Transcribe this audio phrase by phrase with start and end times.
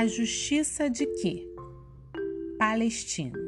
[0.00, 1.46] A justiça de quê?
[2.58, 3.38] Palestina.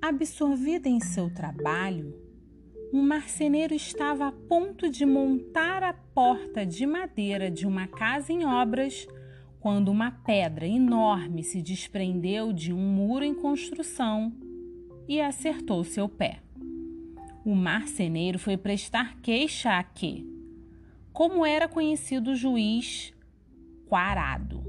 [0.00, 2.18] Absorvida em seu trabalho,
[2.90, 8.46] um marceneiro estava a ponto de montar a porta de madeira de uma casa em
[8.46, 9.06] obras
[9.60, 14.32] quando uma pedra enorme se desprendeu de um muro em construção
[15.06, 16.40] e acertou seu pé.
[17.44, 20.26] O marceneiro foi prestar queixa a que,
[21.12, 23.12] como era conhecido o juiz,
[23.90, 24.62] Quarado.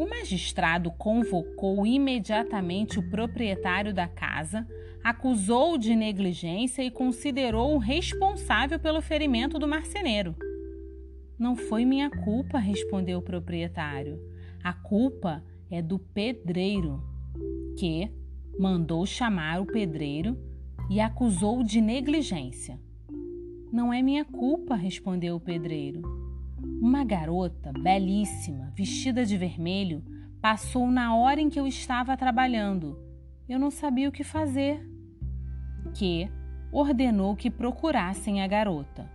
[0.00, 4.66] O magistrado convocou imediatamente o proprietário da casa,
[5.04, 10.34] acusou-o de negligência e considerou-o responsável pelo ferimento do marceneiro.
[11.38, 14.18] Não foi minha culpa, respondeu o proprietário.
[14.64, 17.04] A culpa é do pedreiro,
[17.78, 18.10] que
[18.58, 20.34] mandou chamar o pedreiro
[20.88, 22.80] e acusou-o de negligência.
[23.70, 26.19] Não é minha culpa, respondeu o pedreiro.
[26.80, 30.02] Uma garota belíssima, vestida de vermelho,
[30.40, 32.98] passou na hora em que eu estava trabalhando.
[33.46, 34.82] Eu não sabia o que fazer.
[35.92, 36.30] Que
[36.72, 39.06] ordenou que procurassem a garota.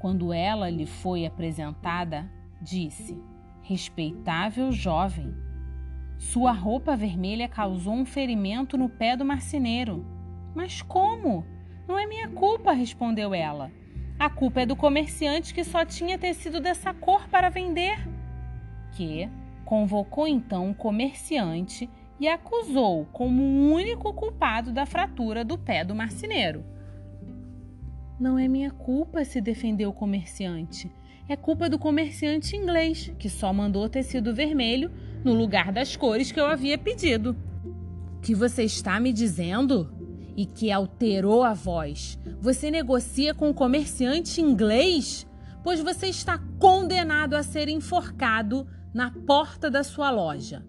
[0.00, 2.28] Quando ela lhe foi apresentada,
[2.60, 3.16] disse:
[3.62, 5.32] Respeitável jovem,
[6.18, 10.04] sua roupa vermelha causou um ferimento no pé do marceneiro.
[10.56, 11.46] Mas como?
[11.86, 13.70] Não é minha culpa, respondeu ela.
[14.18, 17.98] A culpa é do comerciante que só tinha tecido dessa cor para vender.
[18.92, 19.28] Que
[19.64, 25.94] convocou então o comerciante e acusou como o único culpado da fratura do pé do
[25.94, 26.64] marceneiro.
[28.18, 30.90] Não é minha culpa, se defendeu o comerciante.
[31.28, 34.90] É culpa do comerciante inglês, que só mandou tecido vermelho
[35.22, 37.36] no lugar das cores que eu havia pedido.
[38.16, 39.92] O que você está me dizendo?
[40.36, 42.18] E que alterou a voz.
[42.40, 45.26] Você negocia com o comerciante inglês?
[45.64, 50.64] Pois você está condenado a ser enforcado na porta da sua loja.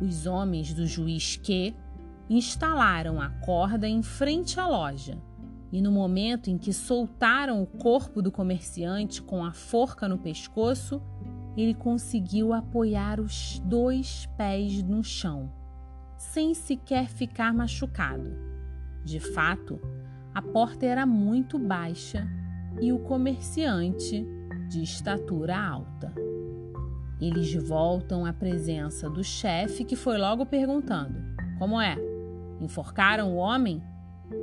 [0.00, 1.74] Os homens do juiz que
[2.28, 5.18] instalaram a corda em frente à loja
[5.72, 11.00] e, no momento em que soltaram o corpo do comerciante com a forca no pescoço,
[11.56, 15.52] ele conseguiu apoiar os dois pés no chão,
[16.18, 18.36] sem sequer ficar machucado.
[19.04, 19.80] De fato,
[20.34, 22.28] a porta era muito baixa
[22.80, 24.26] e o comerciante
[24.68, 26.12] de estatura alta.
[27.20, 31.18] Eles voltam à presença do chefe, que foi logo perguntando:
[31.58, 31.96] Como é?
[32.60, 33.82] Enforcaram o homem?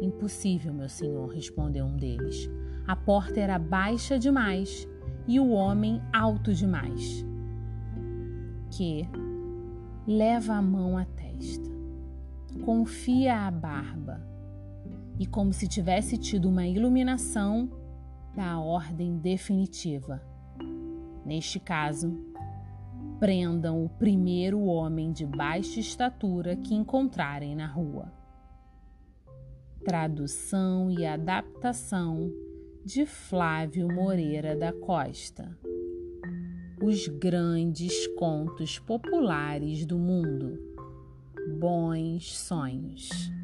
[0.02, 2.50] Impossível, meu senhor, respondeu um deles.
[2.88, 4.88] A porta era baixa demais
[5.28, 7.25] e o homem alto demais.
[8.72, 9.07] Que
[10.07, 11.06] leva a mão à
[12.63, 14.22] confia a barba
[15.19, 17.69] e, como se tivesse tido uma iluminação,
[18.35, 20.22] dá a ordem definitiva.
[21.25, 22.16] Neste caso,
[23.19, 28.12] prendam o primeiro homem de baixa estatura que encontrarem na rua.
[29.84, 32.31] Tradução e adaptação
[32.84, 35.57] de Flávio Moreira da Costa.
[36.84, 40.75] Os grandes contos populares do mundo.
[41.47, 43.34] Bons sonhos.